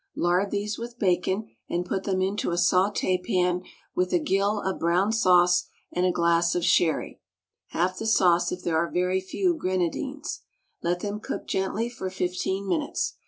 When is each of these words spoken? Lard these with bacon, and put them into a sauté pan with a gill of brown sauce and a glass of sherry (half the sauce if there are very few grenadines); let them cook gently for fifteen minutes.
Lard 0.15 0.49
these 0.49 0.79
with 0.79 0.97
bacon, 0.97 1.51
and 1.69 1.85
put 1.85 2.05
them 2.05 2.23
into 2.23 2.49
a 2.49 2.55
sauté 2.55 3.23
pan 3.23 3.61
with 3.93 4.11
a 4.11 4.17
gill 4.17 4.59
of 4.61 4.79
brown 4.79 5.11
sauce 5.11 5.65
and 5.91 6.07
a 6.07 6.11
glass 6.11 6.55
of 6.55 6.65
sherry 6.65 7.21
(half 7.67 7.99
the 7.99 8.07
sauce 8.07 8.51
if 8.51 8.63
there 8.63 8.77
are 8.79 8.89
very 8.89 9.21
few 9.21 9.53
grenadines); 9.53 10.39
let 10.81 11.01
them 11.01 11.19
cook 11.19 11.45
gently 11.47 11.87
for 11.87 12.09
fifteen 12.09 12.67
minutes. 12.67 13.13